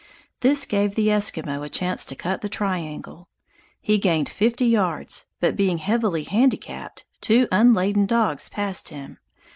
[0.39, 3.29] This gave the Eskimo a chance to cut the triangle.
[3.79, 9.19] He gained fifty yards, but being heavily handicapped, two unladen dogs passed him.